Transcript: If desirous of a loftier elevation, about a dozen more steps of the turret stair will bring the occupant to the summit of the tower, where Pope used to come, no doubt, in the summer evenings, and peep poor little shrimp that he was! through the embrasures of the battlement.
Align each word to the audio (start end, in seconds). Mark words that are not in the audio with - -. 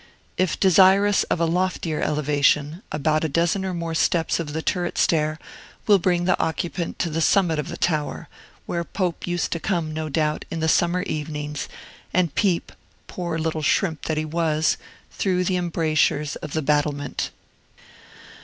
If 0.35 0.59
desirous 0.59 1.25
of 1.25 1.39
a 1.39 1.45
loftier 1.45 2.01
elevation, 2.01 2.81
about 2.91 3.23
a 3.23 3.29
dozen 3.29 3.61
more 3.77 3.93
steps 3.93 4.39
of 4.39 4.51
the 4.51 4.63
turret 4.63 4.97
stair 4.97 5.37
will 5.85 5.99
bring 5.99 6.25
the 6.25 6.39
occupant 6.41 6.97
to 6.97 7.09
the 7.11 7.21
summit 7.21 7.59
of 7.59 7.67
the 7.67 7.77
tower, 7.77 8.27
where 8.65 8.83
Pope 8.83 9.27
used 9.27 9.51
to 9.51 9.59
come, 9.59 9.93
no 9.93 10.09
doubt, 10.09 10.43
in 10.49 10.59
the 10.59 10.67
summer 10.67 11.03
evenings, 11.03 11.69
and 12.15 12.33
peep 12.33 12.71
poor 13.05 13.37
little 13.37 13.61
shrimp 13.61 14.05
that 14.05 14.17
he 14.17 14.25
was! 14.25 14.75
through 15.11 15.43
the 15.43 15.55
embrasures 15.57 16.35
of 16.37 16.53
the 16.53 16.63
battlement. 16.63 17.29